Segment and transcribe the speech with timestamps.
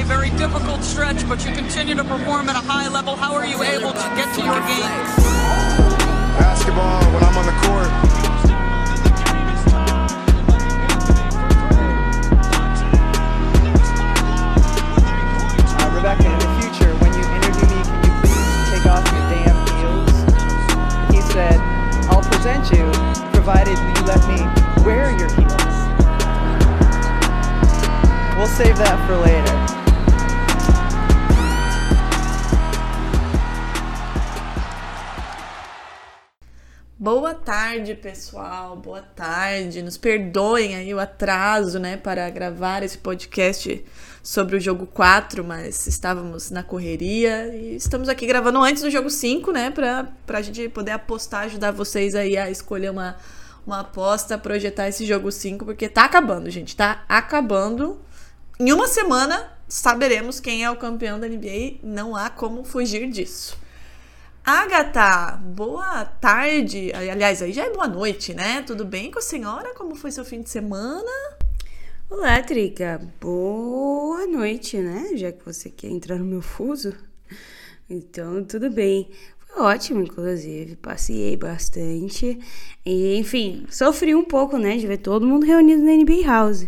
[0.00, 3.16] a very difficult stretch, but you continue to perform at a high level.
[3.16, 4.94] How are you able to get to your game?
[6.38, 7.90] Basketball, when I'm on the court,
[15.94, 19.58] Rebecca, in the future, when you interview me, can you please take off your damn
[19.82, 20.14] heels?
[21.10, 21.58] He said,
[22.06, 22.86] I'll present you,
[23.34, 24.46] provided you let me
[24.86, 25.74] wear your heels.
[28.38, 29.67] We'll save that for later.
[37.10, 38.76] Boa tarde, pessoal.
[38.76, 39.80] Boa tarde.
[39.80, 43.82] Nos perdoem aí o atraso, né, para gravar esse podcast
[44.22, 49.08] sobre o jogo 4, mas estávamos na correria e estamos aqui gravando antes do jogo
[49.08, 53.16] 5, né, para a gente poder apostar, ajudar vocês aí a escolher uma,
[53.66, 57.98] uma aposta, projetar esse jogo 5, porque tá acabando, gente, tá acabando.
[58.60, 63.56] Em uma semana saberemos quem é o campeão da NBA, não há como fugir disso.
[64.50, 66.90] Agatha, boa tarde.
[66.94, 68.62] Aliás, aí já é boa noite, né?
[68.62, 69.74] Tudo bem com a senhora?
[69.74, 71.36] Como foi seu fim de semana?
[72.08, 72.98] Olá, Trica.
[73.20, 75.10] Boa noite, né?
[75.16, 76.94] Já que você quer entrar no meu fuso.
[77.90, 79.10] Então, tudo bem.
[79.36, 80.76] Foi ótimo, inclusive.
[80.76, 82.38] Passei bastante.
[82.86, 84.78] E, enfim, sofri um pouco, né?
[84.78, 86.66] De ver todo mundo reunido na NBA House.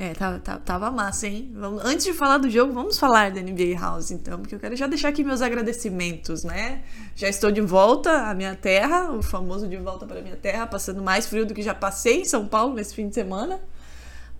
[0.00, 1.52] É, tava, tava, tava massa, hein?
[1.54, 4.74] Vamos, antes de falar do jogo, vamos falar da NBA House, então, porque eu quero
[4.74, 6.80] já deixar aqui meus agradecimentos, né?
[7.14, 10.66] Já estou de volta à minha terra, o famoso de volta para a minha terra,
[10.66, 13.60] passando mais frio do que já passei em São Paulo nesse fim de semana.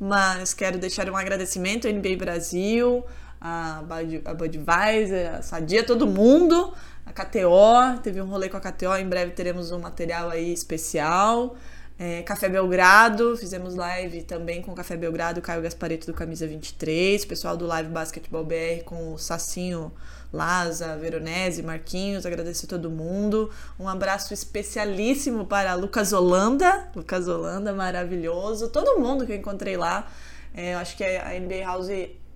[0.00, 3.04] Mas quero deixar um agradecimento à NBA Brasil,
[3.38, 6.72] a, Bud, a Budweiser, a Sadia, todo mundo,
[7.04, 11.54] a KTO, teve um rolê com a KTO, em breve teremos um material aí especial.
[12.02, 17.26] É, Café Belgrado, fizemos live também com o Café Belgrado, Caio Gaspareto do Camisa 23,
[17.26, 19.92] pessoal do Live Basketball BR com o Sacinho,
[20.32, 23.50] Laza, Veronese, Marquinhos, agradecer todo mundo.
[23.78, 28.70] Um abraço especialíssimo para Lucas Holanda, Lucas Holanda, maravilhoso.
[28.70, 30.10] Todo mundo que eu encontrei lá.
[30.54, 31.90] É, eu acho que a NBA House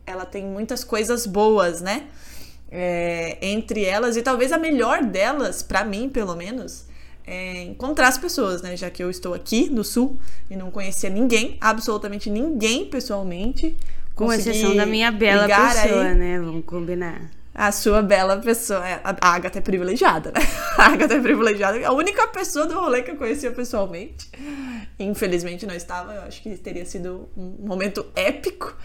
[0.04, 2.08] ela tem muitas coisas boas, né?
[2.70, 6.84] É, entre elas, e talvez a melhor delas, para mim pelo menos,
[7.26, 8.76] é, encontrar as pessoas, né?
[8.76, 10.18] Já que eu estou aqui no sul
[10.50, 13.76] e não conhecia ninguém, absolutamente ninguém pessoalmente.
[14.14, 16.14] Com exceção da minha bela pessoa, aí.
[16.14, 16.38] né?
[16.38, 17.30] Vamos combinar.
[17.52, 18.86] A sua bela pessoa.
[18.86, 20.40] É, A a Agatha é privilegiada, né?
[20.78, 21.86] A Agatha é privilegiada.
[21.86, 24.28] A única pessoa do rolê que eu conhecia pessoalmente.
[24.98, 26.12] Infelizmente não estava.
[26.14, 28.76] Eu acho que teria sido um momento épico.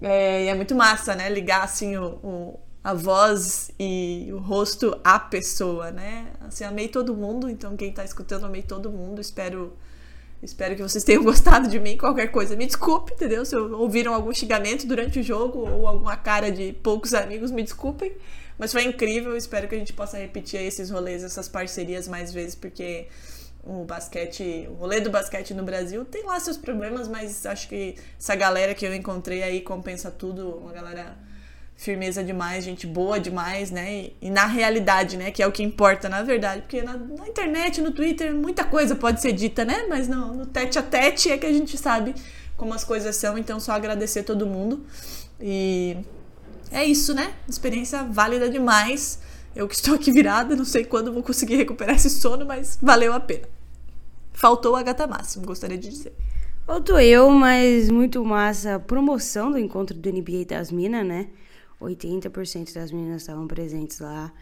[0.00, 1.28] É, e é muito massa, né?
[1.30, 6.28] Ligar assim o, o- a voz e o rosto à pessoa, né?
[6.40, 7.50] Assim, amei todo mundo.
[7.50, 9.20] Então quem tá escutando, amei todo mundo.
[9.20, 9.76] Espero
[10.40, 11.96] Espero que vocês tenham gostado de mim.
[11.96, 13.44] Qualquer coisa, me desculpe, entendeu?
[13.44, 18.12] Se ouviram algum xingamento durante o jogo ou alguma cara de poucos amigos, me desculpem.
[18.56, 19.36] Mas foi incrível.
[19.36, 23.08] Espero que a gente possa repetir esses rolês, essas parcerias mais vezes, porque
[23.64, 27.96] o basquete, o rolê do basquete no Brasil tem lá seus problemas, mas acho que
[28.16, 30.50] essa galera que eu encontrei aí compensa tudo.
[30.58, 31.26] Uma galera
[31.76, 33.94] firmeza demais, gente boa demais, né?
[33.94, 35.30] E, e na realidade, né?
[35.30, 36.62] Que é o que importa, na verdade.
[36.62, 39.84] Porque na, na internet, no Twitter, muita coisa pode ser dita, né?
[39.88, 42.14] Mas no, no tete a tete é que a gente sabe
[42.56, 43.36] como as coisas são.
[43.36, 44.84] Então, só agradecer todo mundo.
[45.40, 45.98] E
[46.70, 47.34] é isso, né?
[47.46, 49.20] Experiência válida demais.
[49.54, 53.12] Eu que estou aqui virada, não sei quando vou conseguir recuperar esse sono, mas valeu
[53.12, 53.48] a pena.
[54.32, 56.14] Faltou a gata máximo, gostaria de dizer.
[56.66, 61.28] Faltou eu, mas muito massa promoção do encontro do NBA das Minas, né?
[61.80, 64.32] 80% das meninas estavam presentes lá.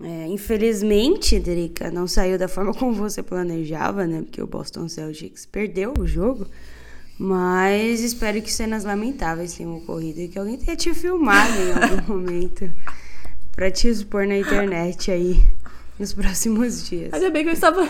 [0.00, 4.22] É, infelizmente, Drica, não saiu da forma como você planejava, né?
[4.22, 6.46] Porque o Boston Celtics perdeu o jogo.
[7.18, 12.06] Mas espero que cenas lamentáveis tenham ocorrido e que alguém tenha te filmado em algum
[12.14, 12.70] momento
[13.50, 15.42] pra te expor na internet aí
[15.98, 17.12] nos próximos dias.
[17.12, 17.88] Ainda bem que eu estava.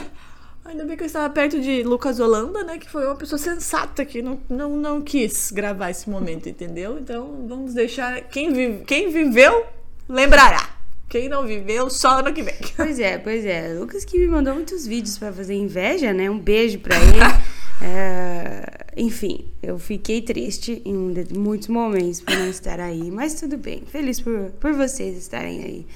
[0.68, 2.76] Ainda bem que eu estava perto de Lucas Holanda, né?
[2.76, 6.98] Que foi uma pessoa sensata que não, não, não quis gravar esse momento, entendeu?
[6.98, 8.20] Então vamos deixar.
[8.24, 9.64] Quem, vive, quem viveu,
[10.06, 10.76] lembrará.
[11.08, 12.54] Quem não viveu, só ano que vem.
[12.76, 13.72] Pois é, pois é.
[13.72, 16.28] Lucas que me mandou muitos vídeos pra fazer inveja, né?
[16.28, 17.18] Um beijo pra ele.
[17.80, 20.92] É, enfim, eu fiquei triste em
[21.38, 23.84] muitos momentos por não estar aí, mas tudo bem.
[23.86, 25.86] Feliz por, por vocês estarem aí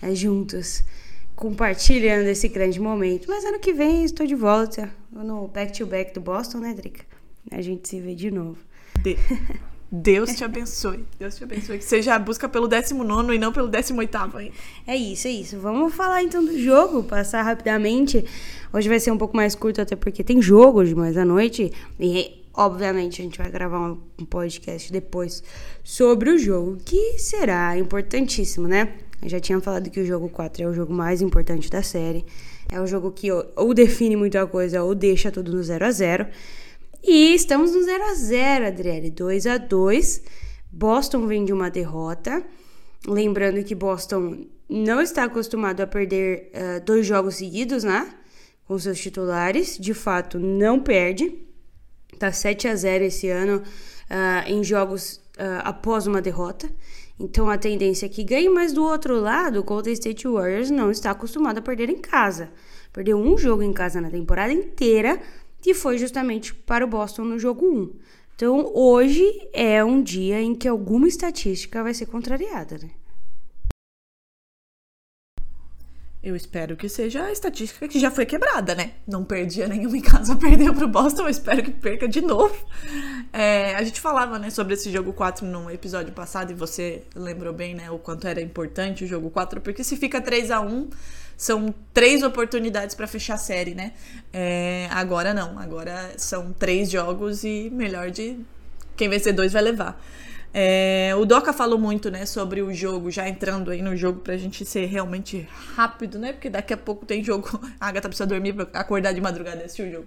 [0.00, 0.84] é, juntos,
[1.42, 3.26] compartilhando esse grande momento.
[3.28, 7.04] Mas ano que vem estou de volta no Back to Back do Boston, né, Drica?
[7.50, 8.58] A gente se vê de novo.
[9.02, 9.18] De-
[9.90, 11.04] Deus te abençoe.
[11.18, 11.78] Deus te abençoe.
[11.78, 14.54] Que seja a busca pelo 19 e não pelo 18 ainda.
[14.86, 15.58] É isso, é isso.
[15.58, 18.24] Vamos falar então do jogo, passar rapidamente.
[18.72, 21.72] Hoje vai ser um pouco mais curto, até porque tem jogo hoje mais à noite.
[21.98, 25.42] E obviamente a gente vai gravar um podcast depois
[25.82, 28.94] sobre o jogo, que será importantíssimo, né?
[29.22, 32.24] Eu já tinha falado que o jogo 4 é o jogo mais importante da série.
[32.70, 36.26] É o jogo que ou define muita coisa ou deixa tudo no 0 a 0
[37.04, 39.10] E estamos no 0 a 0 Adriele.
[39.10, 40.22] 2 a 2
[40.72, 42.44] Boston vem de uma derrota.
[43.06, 48.12] Lembrando que Boston não está acostumado a perder uh, dois jogos seguidos, né?
[48.64, 49.78] Com seus titulares.
[49.78, 51.38] De fato, não perde.
[52.18, 53.58] Tá 7 a 0 esse ano
[54.10, 56.68] uh, em jogos uh, após uma derrota.
[57.22, 60.90] Então a tendência é que ganhe, mas do outro lado, o Golden State Warriors não
[60.90, 62.50] está acostumado a perder em casa.
[62.92, 65.20] Perdeu um jogo em casa na temporada inteira,
[65.60, 67.92] que foi justamente para o Boston no jogo 1.
[68.34, 69.22] Então hoje
[69.52, 72.90] é um dia em que alguma estatística vai ser contrariada, né?
[76.22, 78.92] Eu espero que seja a estatística que já foi quebrada, né?
[79.08, 82.54] Não perdia nenhuma em casa, perdeu pro Boston, eu espero que perca de novo.
[83.32, 87.52] É, a gente falava, né, sobre esse jogo 4 no episódio passado, e você lembrou
[87.52, 90.90] bem, né, o quanto era importante o jogo 4, porque se fica 3 a 1
[91.36, 93.92] são três oportunidades para fechar a série, né?
[94.32, 98.38] É, agora não, agora são três jogos e melhor de
[98.96, 100.00] quem vencer dois vai levar.
[100.54, 104.36] É, o Doca falou muito, né, sobre o jogo, já entrando aí no jogo pra
[104.36, 106.32] gente ser realmente rápido, né?
[106.32, 107.48] Porque daqui a pouco tem jogo.
[107.80, 110.06] A Agatha precisa dormir pra acordar de madrugada e assistir o jogo.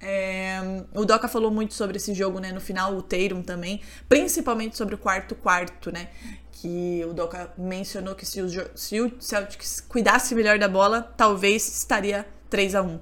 [0.00, 0.58] É,
[0.94, 2.50] o Doca falou muito sobre esse jogo, né?
[2.50, 6.08] No final, o Teirum também, principalmente sobre o quarto quarto, né?
[6.50, 11.68] Que o Doca mencionou que se o, se o Celtics cuidasse melhor da bola, talvez
[11.68, 12.98] estaria 3 a 1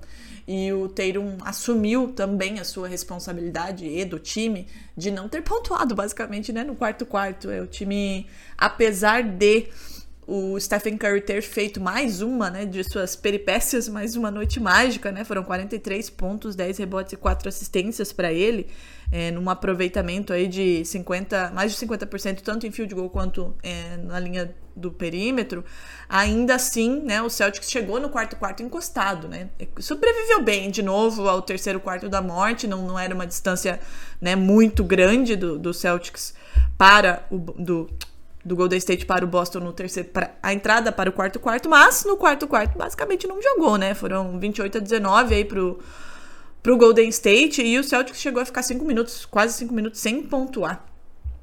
[0.47, 4.67] e o Tatum assumiu também a sua responsabilidade e do time
[4.97, 7.51] de não ter pontuado, basicamente, né, no quarto quarto.
[7.51, 8.27] É o time,
[8.57, 9.69] apesar de
[10.27, 15.11] o Stephen Curry ter feito mais uma, né, de suas peripécias, mais uma noite mágica,
[15.11, 15.25] né?
[15.25, 18.69] Foram 43 pontos, 10 rebotes e 4 assistências para ele
[19.13, 23.97] é, num aproveitamento aí de 50, mais de 50%, tanto em field goal quanto é,
[23.97, 25.65] na linha do perímetro,
[26.09, 29.49] ainda assim, né, o Celtics chegou no quarto quarto encostado, né?
[29.79, 33.81] Sobreviveu bem de novo ao terceiro quarto da morte, não, não era uma distância
[34.21, 36.35] né, muito grande do, do Celtics
[36.79, 37.91] para o do,
[38.45, 41.69] do Golden State para o Boston no terceiro para a entrada para o quarto quarto,
[41.69, 43.93] mas no quarto quarto basicamente não jogou, né?
[43.93, 45.79] Foram 28 a 19 aí pro
[46.63, 50.23] pro Golden State e o Celtics chegou a ficar cinco minutos, quase cinco minutos sem
[50.23, 50.85] pontuar.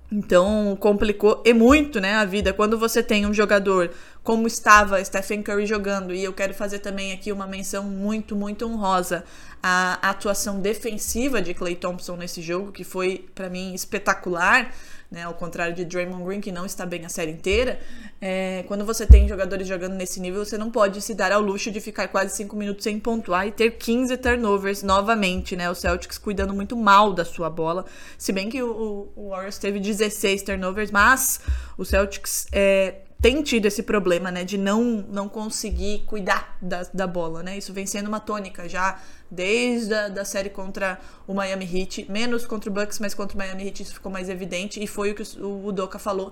[0.10, 3.92] Então complicou e muito, né, a vida quando você tem um jogador
[4.24, 8.66] como estava Stephen Curry jogando e eu quero fazer também aqui uma menção muito muito
[8.66, 9.26] honrosa
[9.62, 14.74] à atuação defensiva de Clay Thompson nesse jogo que foi para mim espetacular
[15.10, 15.24] né?
[15.24, 17.80] Ao contrário de Draymond Green, que não está bem a série inteira.
[18.20, 21.72] É, quando você tem jogadores jogando nesse nível, você não pode se dar ao luxo
[21.72, 25.70] de ficar quase 5 minutos sem pontuar e ter 15 turnovers novamente, né?
[25.70, 27.86] O Celtics cuidando muito mal da sua bola.
[28.18, 31.40] Se bem que o, o Warriors teve 16 turnovers, mas
[31.78, 37.08] o Celtics é, tem tido esse problema, né, de não, não conseguir cuidar da, da
[37.08, 37.58] bola, né?
[37.58, 39.00] Isso vem sendo uma tônica já
[39.30, 43.38] desde a da série contra o Miami Heat, menos contra o Bucks, mas contra o
[43.38, 46.32] Miami Heat isso ficou mais evidente e foi o que o, o Doka falou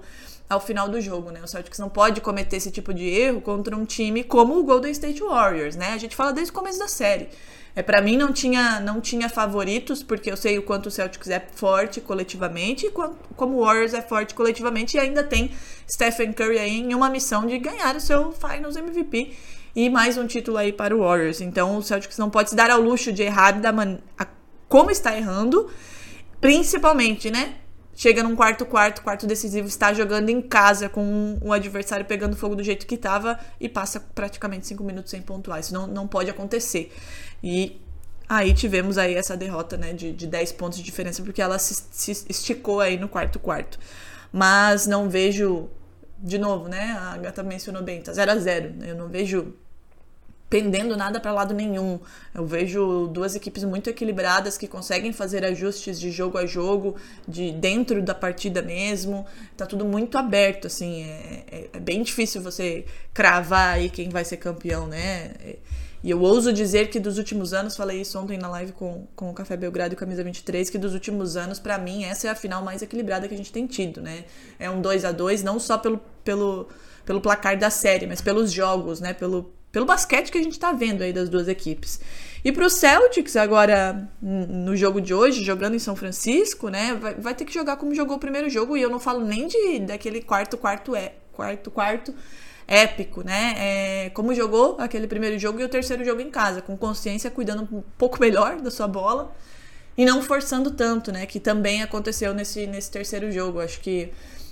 [0.50, 1.42] ao final do jogo, né?
[1.44, 4.92] O Celtics não pode cometer esse tipo de erro contra um time como o Golden
[4.92, 5.94] State Warriors, né?
[5.94, 7.30] A gente fala desde o começo da série.
[7.76, 11.30] É, para mim não tinha, não tinha favoritos, porque eu sei o quanto o Celtics
[11.30, 15.52] é forte coletivamente e como o Warriors é forte coletivamente e ainda tem
[15.90, 19.34] Stephen Curry aí em uma missão de ganhar o seu Finals MVP
[19.76, 21.42] e mais um título aí para o Warriors.
[21.42, 24.00] Então o Celtics não pode se dar ao luxo de errar da man...
[24.70, 25.70] como está errando,
[26.40, 27.56] principalmente, né?
[27.98, 32.54] Chega num quarto quarto, quarto decisivo, está jogando em casa com o adversário pegando fogo
[32.54, 35.62] do jeito que estava e passa praticamente cinco minutos sem pontuar.
[35.62, 36.92] Isso não, não pode acontecer.
[37.46, 37.80] E
[38.28, 41.76] aí tivemos aí essa derrota, né, de, de 10 pontos de diferença, porque ela se,
[41.92, 43.78] se esticou aí no quarto quarto.
[44.34, 45.70] Mas não vejo,
[46.18, 49.54] de novo, né, a Gata mencionou bem, tá 0 a 0 Eu não vejo
[50.50, 52.00] pendendo nada para lado nenhum.
[52.34, 56.96] Eu vejo duas equipes muito equilibradas que conseguem fazer ajustes de jogo a jogo,
[57.28, 59.24] de dentro da partida mesmo.
[59.56, 61.04] Tá tudo muito aberto, assim.
[61.04, 65.34] É, é, é bem difícil você cravar aí quem vai ser campeão, né?
[66.06, 69.32] E eu ouso dizer que dos últimos anos, falei isso ontem na live com, com
[69.32, 72.36] o Café Belgrado e Camisa 23, que dos últimos anos, para mim, essa é a
[72.36, 74.26] final mais equilibrada que a gente tem tido, né?
[74.60, 76.70] É um 2 a 2 não só pelo, pelo,
[77.04, 79.14] pelo placar da série, mas pelos jogos, né?
[79.14, 82.00] Pelo, pelo basquete que a gente está vendo aí das duas equipes.
[82.44, 87.16] E para o Celtics, agora no jogo de hoje, jogando em São Francisco, né, vai,
[87.16, 89.80] vai, ter que jogar como jogou o primeiro jogo, e eu não falo nem de
[89.80, 92.14] daquele quarto, quarto, é, quarto, quarto
[92.68, 93.56] épico, né?
[93.58, 97.64] É, como jogou aquele primeiro jogo e o terceiro jogo em casa, com consciência, cuidando
[97.72, 99.32] um pouco melhor da sua bola.
[99.98, 101.26] e não forçando tanto, né?
[101.26, 103.62] Que também aconteceu nesse, nesse terceiro jogo.
[103.62, 104.12] Acho que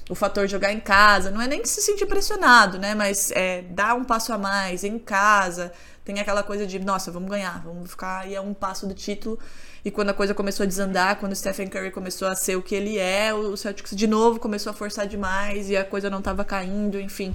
[0.10, 2.96] o fator jogar em casa, não é nem se sentir pressionado, né?
[2.96, 5.72] Mas é, dar um passo a mais em casa,
[6.04, 9.40] tem aquela coisa de, nossa, vamos ganhar, vamos ficar aí a um passo do título.
[9.86, 12.62] E quando a coisa começou a desandar, quando o Stephen Curry começou a ser o
[12.62, 16.22] que ele é, o Celtics de novo começou a forçar demais e a coisa não
[16.22, 17.34] tava caindo, enfim.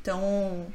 [0.00, 0.66] Então,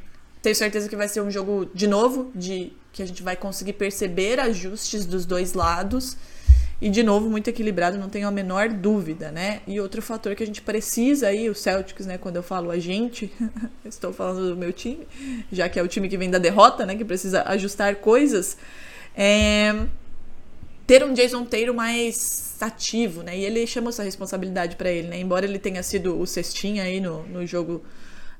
[0.42, 3.74] tenho certeza que vai ser um jogo de novo, de que a gente vai conseguir
[3.74, 6.18] perceber ajustes dos dois lados.
[6.82, 9.62] E de novo, muito equilibrado, não tenho a menor dúvida, né?
[9.66, 12.18] E outro fator que a gente precisa aí, o Celtics, né?
[12.18, 13.32] Quando eu falo a gente,
[13.86, 15.08] estou falando do meu time,
[15.52, 16.96] já que é o time que vem da derrota, né?
[16.96, 18.58] Que precisa ajustar coisas.
[19.16, 19.74] É
[20.86, 23.38] ter um Jason Taylor mais ativo, né?
[23.38, 25.20] E ele chamou essa responsabilidade para ele, né?
[25.20, 27.84] Embora ele tenha sido o cestinha aí no, no jogo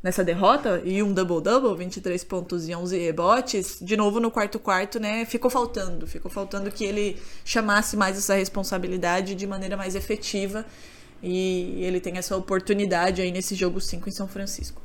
[0.04, 5.00] nessa derrota e um double-double, 23 pontos e 11 rebotes, de novo no quarto quarto,
[5.00, 10.66] né, ficou faltando, ficou faltando que ele chamasse mais essa responsabilidade de maneira mais efetiva
[11.22, 14.82] e ele tem essa oportunidade aí nesse jogo 5 em São Francisco.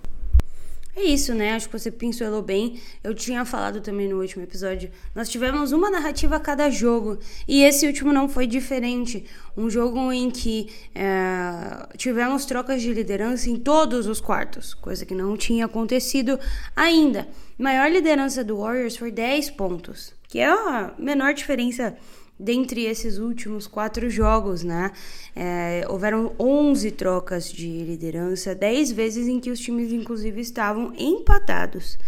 [0.98, 1.52] É isso, né?
[1.52, 2.80] Acho que você pincelou bem.
[3.04, 4.90] Eu tinha falado também no último episódio.
[5.14, 7.20] Nós tivemos uma narrativa a cada jogo.
[7.46, 9.24] E esse último não foi diferente.
[9.56, 15.14] Um jogo em que é, tivemos trocas de liderança em todos os quartos, coisa que
[15.14, 16.36] não tinha acontecido
[16.74, 17.28] ainda.
[17.56, 21.96] Maior liderança do Warriors foi 10 pontos, que é a menor diferença
[22.38, 24.92] dentre esses últimos quatro jogos, né?
[25.34, 31.98] É, houveram 11 trocas de liderança, 10 vezes em que os times, inclusive, estavam empatados.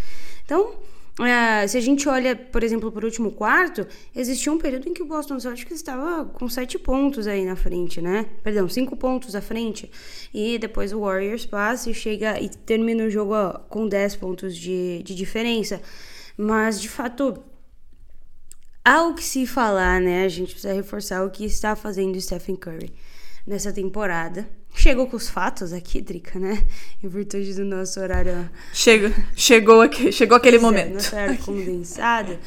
[0.44, 0.74] Então,
[1.18, 4.94] é, se a gente olha, por exemplo, para o último quarto, existia um período em
[4.94, 8.26] que o Boston Celtics estava com 7 pontos aí na frente, né?
[8.42, 9.90] Perdão, 5 pontos à frente.
[10.32, 13.34] E depois o Warriors passa e chega e termina o jogo
[13.68, 15.80] com 10 pontos de, de diferença.
[16.38, 17.36] Mas, de fato,
[18.84, 20.24] Há o que se falar, né?
[20.24, 22.92] A gente precisa reforçar o que está fazendo o Stephen Curry
[23.46, 24.48] nessa temporada.
[24.74, 26.64] Chegou com os fatos aqui, Drica, né?
[27.02, 28.48] Em virtude do nosso horário.
[28.72, 30.94] Chega, chegou, aqui, chegou aquele é, momento.
[30.94, 32.38] Nosso horário condensado.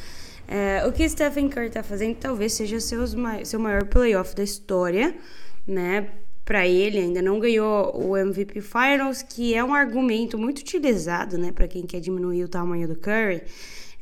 [0.48, 3.14] É, o que Stephen Curry está fazendo talvez seja seus,
[3.44, 5.14] seu maior playoff da história,
[5.66, 6.08] né?
[6.44, 11.52] Para ele, ainda não ganhou o MVP Finals, que é um argumento muito utilizado, né?
[11.52, 13.42] Para quem quer diminuir o tamanho do Curry.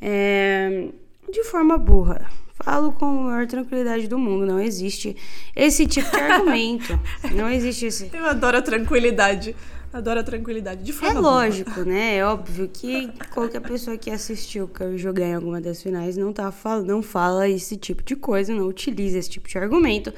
[0.01, 0.89] É,
[1.31, 2.29] de forma burra.
[2.63, 4.45] Falo com a maior tranquilidade do mundo.
[4.45, 5.15] Não existe
[5.55, 6.99] esse tipo de argumento.
[7.35, 8.09] Não existe esse.
[8.13, 9.55] Eu adoro a tranquilidade.
[9.91, 10.83] Adoro a tranquilidade.
[10.83, 12.17] De forma é lógico, né?
[12.17, 16.51] É óbvio que qualquer pessoa que assistiu Curry jogar em alguma das finais não, tá,
[16.83, 20.11] não fala esse tipo de coisa, não utiliza esse tipo de argumento.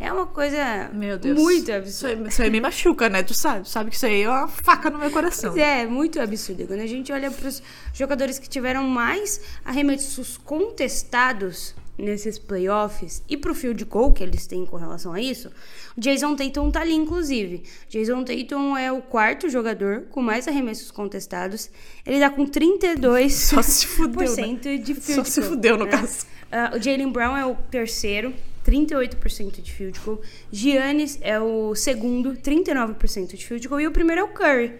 [0.00, 1.36] É uma coisa Meu Deus.
[1.38, 1.88] muito absurda.
[1.88, 3.22] Isso aí, isso aí me machuca, né?
[3.22, 5.50] Tu sabe, sabe que isso aí é uma faca no meu coração.
[5.50, 6.66] Pois é, muito absurdo.
[6.66, 7.60] Quando a gente olha para os
[7.92, 14.64] jogadores que tiveram mais arremessos contestados nesses playoffs e pro field goal que eles têm
[14.64, 15.50] com relação a isso,
[15.96, 17.64] o Jason Tatum tá ali, inclusive.
[17.88, 21.68] Jason Tatum é o quarto jogador com mais arremessos contestados.
[22.06, 24.58] Ele tá com 32% Só se fudeu, né?
[24.78, 25.24] de field Só goal.
[25.24, 25.90] se fudeu, no né?
[25.90, 26.24] caso.
[26.52, 28.32] Uh, o Jalen Brown é o terceiro,
[28.68, 30.20] 38% de field goal.
[30.52, 33.80] Giannis é o segundo, 39% de field goal.
[33.80, 34.74] E o primeiro é o Curry.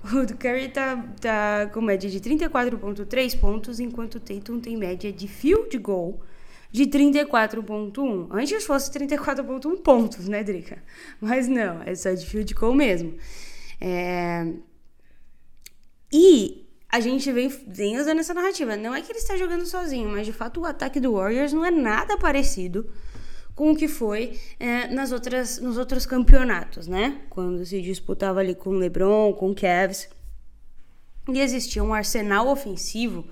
[0.03, 5.11] O do Curry tá, tá com média de 34,3 pontos, enquanto o Tatum tem média
[5.11, 6.21] de field goal
[6.71, 8.27] de 34.1.
[8.31, 10.81] Antes fosse 34.1 pontos, né, Drica?
[11.19, 13.15] Mas não, é só de field goal mesmo.
[13.79, 14.47] É...
[16.11, 18.75] E a gente vem, vem usando essa narrativa.
[18.75, 21.63] Não é que ele está jogando sozinho, mas de fato o ataque do Warriors não
[21.63, 22.89] é nada parecido
[23.55, 27.21] com o que foi é, nas outras, nos outros campeonatos, né?
[27.29, 30.09] Quando se disputava ali com LeBron, com Cavs.
[31.31, 33.25] E existia um arsenal ofensivo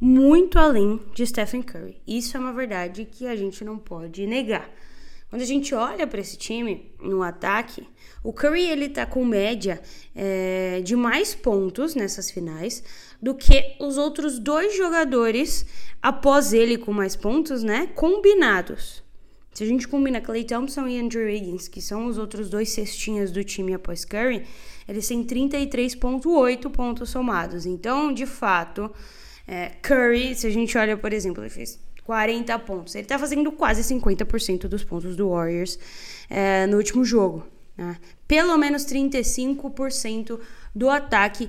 [0.00, 2.00] muito além de Stephen Curry.
[2.06, 4.70] Isso é uma verdade que a gente não pode negar.
[5.30, 7.86] Quando a gente olha para esse time no ataque,
[8.22, 9.80] o Curry ele tá com média
[10.14, 12.82] é, de mais pontos nessas finais
[13.22, 15.64] do que os outros dois jogadores
[16.02, 17.86] após ele com mais pontos, né?
[17.94, 19.04] Combinados.
[19.52, 23.32] Se a gente combina Clay Thompson e Andrew Wiggins, que são os outros dois cestinhas
[23.32, 24.44] do time após Curry,
[24.88, 27.66] eles têm 33,8 pontos somados.
[27.66, 28.90] Então, de fato,
[29.46, 32.94] é, Curry, se a gente olha, por exemplo, ele fez 40 pontos.
[32.94, 35.78] Ele tá fazendo quase 50% dos pontos do Warriors
[36.28, 37.46] é, no último jogo.
[37.76, 37.96] Né?
[38.26, 40.38] Pelo menos 35%
[40.74, 41.48] do ataque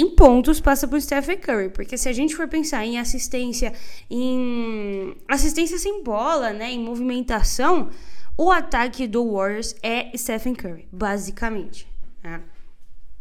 [0.00, 3.72] em pontos passa por Stephen Curry, porque se a gente for pensar em assistência,
[4.10, 7.90] em assistência sem bola, né, em movimentação,
[8.36, 11.88] o ataque do Warriors é Stephen Curry, basicamente.
[12.22, 12.42] Né?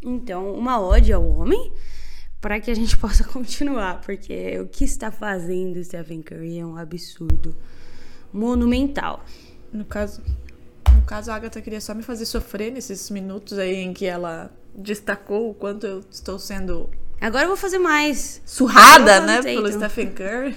[0.01, 1.72] Então, uma ode ao homem
[2.41, 6.77] para que a gente possa continuar, porque o que está fazendo Stephen Curry é um
[6.77, 7.55] absurdo
[8.34, 9.24] monumental.
[9.72, 10.22] No caso,
[10.96, 14.52] no caso, a Agatha queria só me fazer sofrer nesses minutos aí em que ela
[14.74, 18.42] destacou o quanto eu estou sendo Agora eu vou fazer mais.
[18.46, 20.56] surrada, né, pelo Stephen Curry.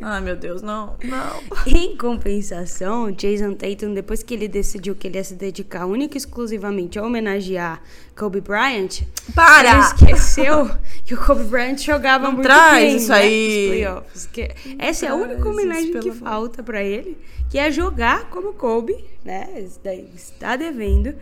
[0.00, 1.40] Ai, meu Deus, não, não.
[1.66, 6.18] Em compensação, Jason Tatum, depois que ele decidiu que ele ia se dedicar única e
[6.18, 7.82] exclusivamente a homenagear
[8.16, 9.00] Kobe Bryant,
[9.34, 9.70] Para!
[9.72, 10.70] ele esqueceu
[11.04, 13.66] que o Kobe Bryant jogava Não muito traz bem isso né, aí.
[13.70, 14.26] playoffs.
[14.26, 16.14] Que essa é a única homenagem que amor.
[16.14, 17.18] falta pra ele,
[17.50, 19.48] que é jogar como Kobe, né?
[19.58, 21.14] Isso daí está devendo.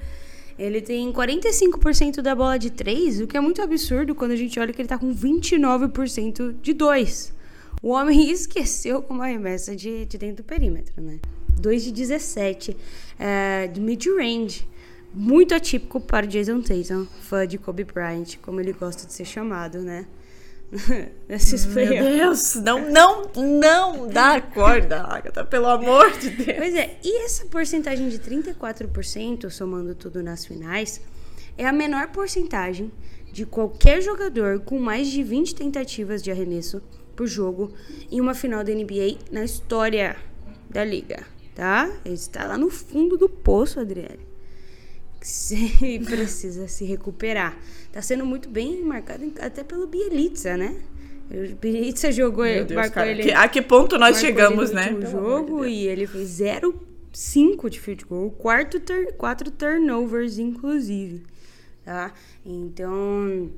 [0.59, 4.59] Ele tem 45% da bola de 3, o que é muito absurdo quando a gente
[4.59, 7.36] olha que ele tá com 29% de 2.
[7.83, 11.19] O homem esqueceu como arremessa de, de dentro do perímetro, né?
[11.59, 12.77] 2 de 17
[13.19, 14.69] é, de mid-range.
[15.15, 19.25] Muito atípico para o Jason Tatum, fã de Kobe Bryant, como ele gosta de ser
[19.25, 20.07] chamado, né?
[21.29, 21.89] Nesses Meu.
[21.89, 26.59] Deus, não, não, não dá corda, Agatha, pelo amor de Deus.
[26.59, 31.01] Pois é, e essa porcentagem de 34%, somando tudo nas finais,
[31.57, 32.93] é a menor porcentagem
[33.33, 36.83] de qualquer jogador com mais de 20 tentativas de arremesso
[37.17, 37.73] por jogo
[38.11, 40.17] em uma final da NBA na história
[40.71, 41.25] da liga,
[41.55, 41.91] tá?
[42.05, 44.21] Ele está lá no fundo do poço, Adriele.
[45.21, 47.59] Se precisa se recuperar.
[47.93, 50.77] Tá sendo muito bem marcado até pelo Bielitsa, né?
[51.31, 54.93] O Bielitsa jogou, Deus, marcou cara, ele que- a que ponto nós chegamos, né?
[54.93, 55.73] de jogo Deus.
[55.73, 61.25] e ele fez 0,5 de field goal, quarto tur quatro turnovers, inclusive.
[61.85, 62.13] Tá?
[62.45, 63.51] Então,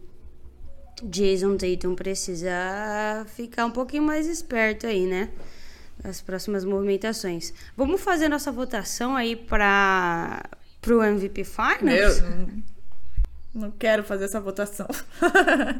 [1.02, 5.30] Jason Tatum precisa ficar um pouquinho mais esperto aí, né?
[6.02, 7.52] Nas próximas movimentações.
[7.76, 10.44] Vamos fazer nossa votação aí para
[10.80, 12.20] pro MVP Finals?
[12.20, 12.48] Meu,
[13.54, 14.86] não, quero fazer essa votação.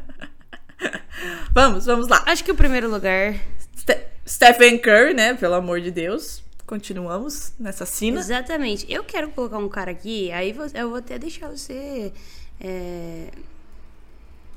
[1.53, 2.23] vamos, vamos lá.
[2.25, 3.35] Acho que o primeiro lugar.
[3.75, 5.33] Ste- Stephen Curry, né?
[5.33, 6.43] Pelo amor de Deus.
[6.65, 8.19] Continuamos nessa cena.
[8.19, 8.85] Exatamente.
[8.91, 12.13] Eu quero colocar um cara aqui, aí eu vou até deixar você
[12.61, 13.29] é,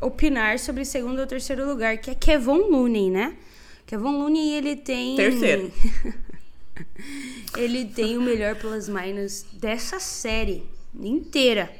[0.03, 3.37] opinar sobre segundo ou terceiro lugar, que é Kevon Looney, né?
[3.87, 5.17] Kevon Looney, ele tem...
[5.17, 5.73] Terceiro.
[7.57, 11.73] ele tem o melhor plus minus dessa série inteira.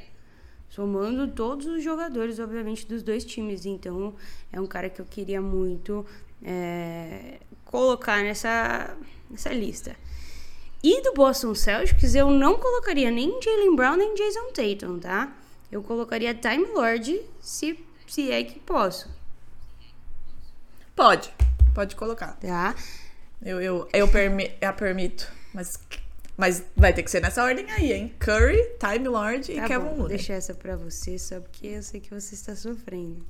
[0.69, 3.65] Somando todos os jogadores, obviamente, dos dois times.
[3.65, 4.15] Então,
[4.51, 6.05] é um cara que eu queria muito
[6.43, 8.97] é, colocar nessa,
[9.29, 9.95] nessa lista.
[10.83, 15.35] E do Boston Celtics, eu não colocaria nem Jalen Brown nem Jason Tatum, tá?
[15.71, 19.09] Eu colocaria Time Lord, se, se é que posso,
[20.95, 21.33] Pode,
[21.73, 22.33] pode colocar.
[22.39, 22.75] tá?
[23.41, 25.27] Eu, eu, eu, permi eu permito.
[25.53, 25.73] Mas,
[26.37, 28.13] mas vai ter que ser nessa ordem aí, hein?
[28.19, 30.17] Curry, Time Lord e Tá Kevin bom, vou Looney.
[30.17, 33.25] deixar essa pra você, só porque eu sei que você está sofrendo.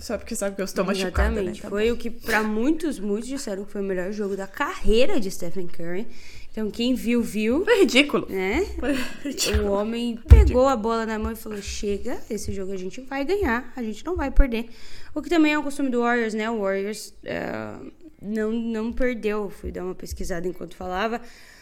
[0.00, 1.50] Só porque sabe que eu estou machucada, né?
[1.52, 1.62] Exatamente.
[1.62, 5.20] Tá foi o que pra muitos, muitos disseram que foi o melhor jogo da carreira
[5.20, 6.08] de Stephen Curry.
[6.56, 8.26] Então quem viu, viu, Foi ridículo.
[8.30, 8.64] né?
[8.80, 9.66] Foi ridículo.
[9.66, 13.26] O homem pegou a bola na mão e falou: chega, esse jogo a gente vai
[13.26, 14.70] ganhar, a gente não vai perder.
[15.14, 16.50] O que também é o costume do Warriors, né?
[16.50, 17.74] O Warriors é,
[18.22, 21.20] não, não perdeu, fui dar uma pesquisada enquanto falava.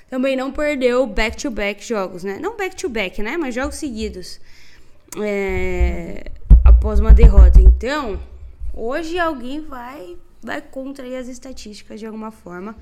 [0.09, 2.38] Também não perdeu back-to-back jogos, né?
[2.40, 3.37] Não back-to-back, né?
[3.37, 4.40] Mas jogos seguidos.
[5.20, 6.30] É,
[6.64, 7.61] após uma derrota.
[7.61, 8.20] Então,
[8.72, 12.76] hoje alguém vai vai contra as estatísticas de alguma forma.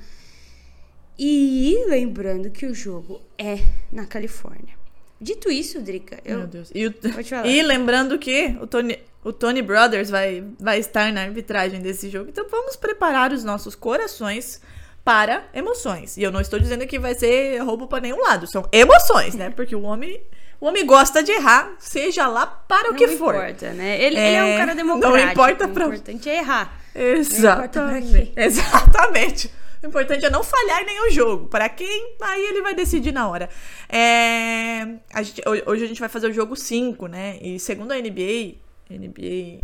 [1.24, 3.58] E lembrando que o jogo é
[3.92, 4.74] na Califórnia.
[5.20, 6.38] Dito isso, Drica, eu.
[6.38, 6.70] Meu Deus.
[6.74, 6.94] E, o-
[7.46, 12.28] e lembrando que o Tony, o Tony Brothers vai, vai estar na arbitragem desse jogo.
[12.28, 14.60] Então vamos preparar os nossos corações
[15.04, 16.16] para emoções.
[16.16, 18.48] E eu não estou dizendo que vai ser roubo para nenhum lado.
[18.50, 19.48] São emoções, né?
[19.50, 20.20] Porque o homem,
[20.60, 23.32] o homem gosta de errar, seja lá para o Não que for.
[23.34, 23.94] importa, né?
[24.02, 25.30] Ele ele é, um É, cara não democrático.
[25.30, 26.80] importa o pra- importante é errar.
[26.90, 28.12] importa pra Exatamente.
[28.12, 28.32] quê.
[28.36, 29.61] Exatamente.
[29.82, 31.48] O importante é não falhar em nenhum jogo.
[31.48, 33.48] Para quem, aí ele vai decidir na hora.
[33.88, 37.38] É, a gente- ho- hoje a gente vai fazer o jogo 5, né?
[37.42, 38.54] E segundo a NBA,
[38.88, 39.60] NBA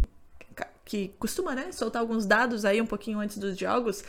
[0.84, 4.02] que costuma, né, soltar alguns dados aí um pouquinho antes dos jogos,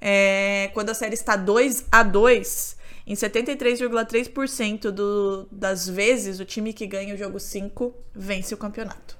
[0.00, 6.72] é, quando a série está 2 a 2 em 73,3% do, das vezes o time
[6.74, 9.17] que ganha o jogo 5 vence o campeonato.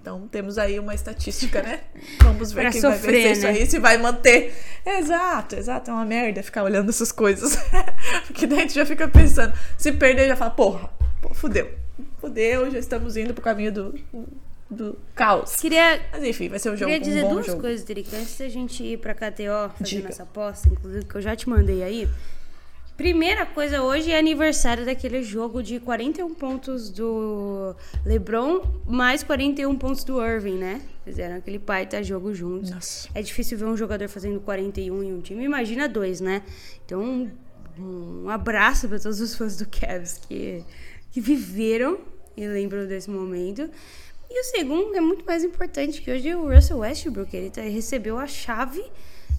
[0.00, 1.80] Então temos aí uma estatística, né?
[2.22, 3.48] Vamos ver quem vai sofrer, vencer isso né?
[3.48, 4.56] aí, se vai manter.
[4.86, 5.90] Exato, exato.
[5.90, 7.58] É uma merda ficar olhando essas coisas.
[8.26, 9.52] Porque daí a gente já fica pensando.
[9.76, 10.88] Se perder, já fala, porra,
[11.20, 11.70] pô, fudeu.
[12.20, 13.94] Fudeu, já estamos indo pro caminho do,
[14.70, 15.56] do caos.
[15.56, 17.60] Queria, Mas enfim, vai ser um jogo queria dizer um bom duas jogo.
[17.60, 20.08] coisas, Drica, antes da gente ir pra KTO fazendo Diga.
[20.08, 22.08] essa aposta, inclusive que eu já te mandei aí.
[22.98, 27.72] Primeira coisa, hoje é aniversário daquele jogo de 41 pontos do
[28.04, 30.82] LeBron, mais 41 pontos do Irving, né?
[31.04, 32.72] Fizeram aquele baita jogo juntos.
[32.72, 33.08] Nossa.
[33.14, 36.42] É difícil ver um jogador fazendo 41 em um time, imagina dois, né?
[36.84, 37.00] Então,
[37.78, 40.64] um, um abraço para todos os fãs do Cavs que,
[41.12, 42.00] que viveram
[42.36, 43.70] e lembram desse momento.
[44.28, 48.18] E o segundo é muito mais importante, que hoje o Russell Westbrook, ele tá- recebeu
[48.18, 48.82] a chave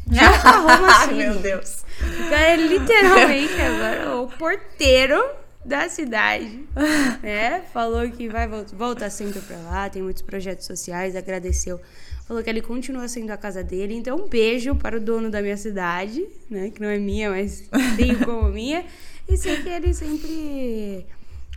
[0.37, 1.15] Oklahoma Ai, City.
[1.15, 1.85] meu Deus.
[2.01, 5.21] O cara é literalmente agora o porteiro
[5.65, 6.65] da cidade,
[7.21, 7.61] né?
[7.73, 11.79] Falou que vai vol- voltar sempre pra lá, tem muitos projetos sociais, agradeceu.
[12.27, 15.41] Falou que ele continua sendo a casa dele, então um beijo para o dono da
[15.41, 16.69] minha cidade, né?
[16.69, 17.63] Que não é minha, mas
[17.97, 18.85] tenho como minha.
[19.27, 21.05] E sei que ele sempre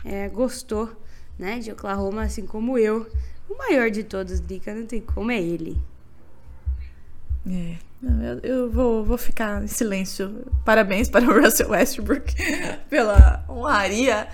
[0.03, 0.91] é, gostou,
[1.39, 1.59] né?
[1.59, 3.07] De Oklahoma, assim como eu.
[3.49, 5.77] O maior de todos, Dica, não tem como, é ele.
[7.49, 10.45] É, eu, eu vou, vou ficar em silêncio.
[10.65, 12.35] Parabéns para o Russell Westbrook
[12.89, 14.27] pela honraria.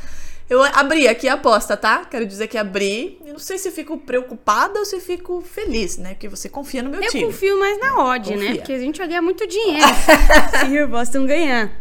[0.50, 2.04] Eu abri aqui a aposta, tá?
[2.06, 3.20] Quero dizer que abri.
[3.24, 6.10] Eu não sei se fico preocupada ou se fico feliz, né?
[6.16, 7.26] Porque você confia no meu Eu time.
[7.26, 8.36] confio mais na odd, né?
[8.36, 8.56] Confia.
[8.56, 9.86] Porque a gente vai ganhar muito dinheiro.
[10.66, 11.72] Se o Boston ganhar.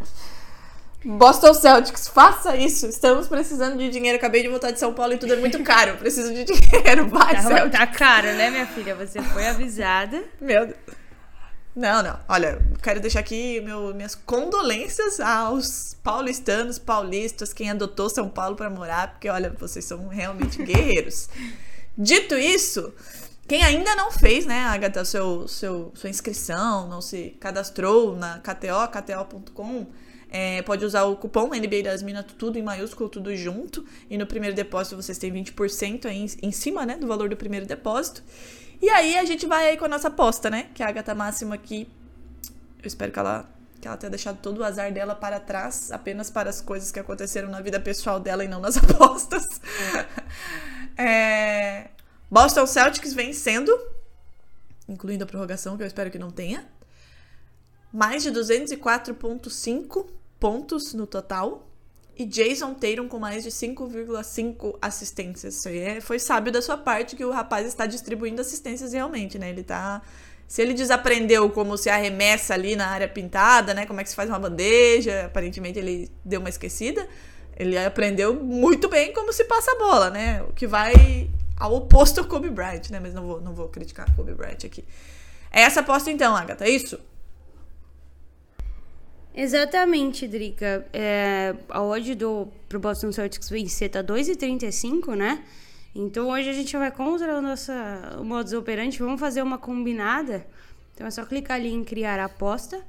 [1.02, 2.86] Boston Celtics, faça isso.
[2.86, 4.18] Estamos precisando de dinheiro.
[4.18, 5.96] Acabei de voltar de São Paulo e tudo é muito caro.
[5.96, 7.06] Preciso de dinheiro.
[7.08, 7.78] Vai, Tá, Celtics.
[7.78, 8.94] tá caro, né, minha filha?
[8.96, 10.22] Você foi avisada.
[10.38, 10.76] Meu Deus.
[11.78, 12.18] Não, não.
[12.28, 18.68] Olha, quero deixar aqui meu, minhas condolências aos paulistanos, paulistas, quem adotou São Paulo para
[18.68, 21.28] morar, porque olha, vocês são realmente guerreiros.
[21.96, 22.92] Dito isso,
[23.46, 28.88] quem ainda não fez, né, Agatha, seu, seu, sua inscrição, não se cadastrou na KTO,
[28.90, 29.86] kto.com,
[30.30, 33.86] é, pode usar o cupom NBA das Minas, tudo em maiúsculo, tudo junto.
[34.10, 37.36] E no primeiro depósito vocês têm 20% aí em, em cima, né, do valor do
[37.36, 38.22] primeiro depósito.
[38.80, 40.70] E aí a gente vai aí com a nossa aposta, né?
[40.74, 41.90] Que a Agatha Máxima aqui.
[42.80, 43.48] Eu espero que ela,
[43.80, 47.00] que ela tenha deixado todo o azar dela para trás, apenas para as coisas que
[47.00, 49.44] aconteceram na vida pessoal dela e não nas apostas.
[50.96, 51.88] É,
[52.30, 53.76] Boston Celtics vencendo,
[54.88, 56.66] incluindo a prorrogação, que eu espero que não tenha.
[57.92, 60.06] Mais de 204,5
[60.38, 61.68] pontos no total.
[62.18, 65.54] E Jason Tatum com mais de 5,5 assistências.
[65.54, 69.38] Isso aí é- foi sábio da sua parte que o rapaz está distribuindo assistências realmente,
[69.38, 69.50] né?
[69.50, 70.02] Ele tá.
[70.48, 73.86] Se ele desaprendeu como se arremessa ali na área pintada, né?
[73.86, 77.06] Como é que se faz uma bandeja, aparentemente ele deu uma esquecida.
[77.56, 80.42] Ele aprendeu muito bem como se passa a bola, né?
[80.42, 82.98] O que vai ao oposto do Kobe Bryant, né?
[82.98, 84.84] Mas não vou, não vou criticar Kobe Bryant aqui.
[85.52, 86.98] É essa aposta então, Agatha, é isso?
[89.40, 90.84] Exatamente, Drica.
[90.92, 95.44] É, a odd do, pro Boston Celtics vencer tá 2,35, né?
[95.94, 97.70] Então hoje a gente vai contra o nosso
[98.24, 98.98] modus operandi.
[98.98, 100.44] Vamos fazer uma combinada.
[100.92, 102.84] Então é só clicar ali em criar aposta.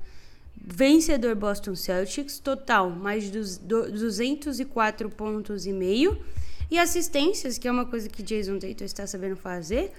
[0.60, 6.20] Vencedor Boston Celtics, total mais de dos- do- 204 pontos e meio.
[6.72, 9.92] E assistências, que é uma coisa que Jason Tatum está sabendo fazer,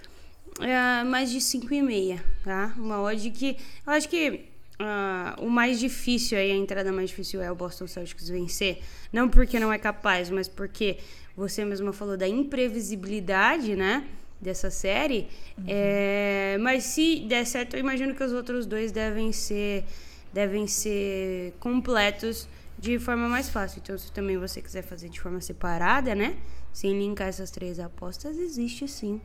[0.61, 2.75] é mais de 5,5, tá?
[2.77, 4.50] Uma odd que eu acho que
[4.83, 8.81] ah, o mais difícil aí, a entrada mais difícil é o Boston Celtics vencer.
[9.12, 10.97] Não porque não é capaz, mas porque
[11.37, 14.07] você mesma falou da imprevisibilidade, né?
[14.40, 15.29] Dessa série.
[15.69, 19.85] É, mas se der certo, eu imagino que os outros dois devem ser,
[20.33, 23.83] devem ser completos de forma mais fácil.
[23.85, 26.38] Então, se também você quiser fazer de forma separada, né?
[26.73, 29.21] Sem linkar essas três apostas, existe sim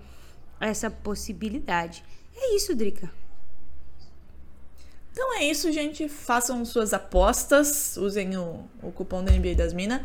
[0.60, 2.04] essa possibilidade.
[2.36, 3.10] É isso, Drica.
[5.16, 6.10] Então é isso, gente.
[6.10, 7.96] Façam suas apostas.
[7.96, 10.02] Usem o, o cupom da NBA das Minas.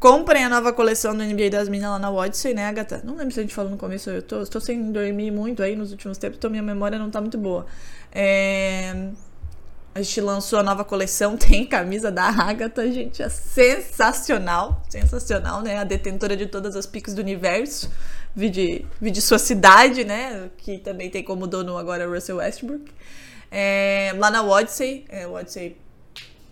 [0.00, 3.02] Comprem a nova coleção do NBA das Minas lá na Odyssey, né, Agatha?
[3.04, 4.08] Não lembro se a gente falou no começo.
[4.08, 7.20] Eu tô, tô sem dormir muito aí nos últimos tempos, então minha memória não tá
[7.20, 7.66] muito boa.
[8.10, 9.10] É...
[9.94, 15.76] A gente lançou a nova coleção, tem camisa da Agatha, gente, é sensacional, sensacional, né?
[15.76, 17.92] A detentora de todas as piques do universo,
[18.34, 20.48] vi de, vi de sua cidade, né?
[20.56, 22.90] Que também tem como dono agora Russell Westbrook.
[23.54, 25.76] É, lá na Odyssey, é, Odyssey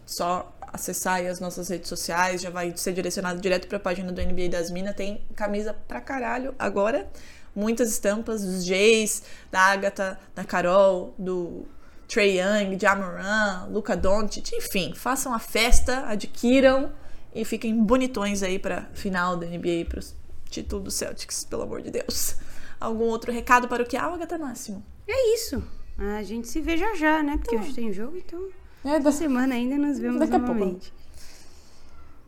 [0.05, 4.13] só acessar aí as nossas redes sociais, já vai ser direcionado direto para a página
[4.13, 4.95] do NBA das Minas.
[4.95, 7.11] Tem camisa pra caralho agora.
[7.57, 11.67] Muitas estampas dos Jays, da Agatha, da Carol, do
[12.07, 16.93] Trey Young, Jamoran, Luca Doncic, enfim, façam a festa, adquiram
[17.35, 20.03] e fiquem bonitões aí para final da NBA para o
[20.51, 22.37] título do Celtics, pelo amor de Deus.
[22.79, 23.97] Algum outro recado para o que?
[23.97, 24.85] Ah, Agatha Máximo.
[25.09, 25.63] É isso.
[26.01, 27.37] A gente se vê já já, né?
[27.37, 28.49] Porque hoje tem jogo, então.
[28.85, 30.55] É, Essa semana ainda nos vemos Daqui a pouco.
[30.55, 30.93] novamente.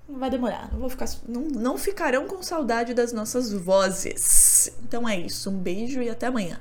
[0.07, 0.71] Não vai demorar.
[0.71, 4.71] Não, vou ficar, não, não ficarão com saudade das nossas vozes.
[4.83, 5.49] Então é isso.
[5.49, 6.61] Um beijo e até amanhã.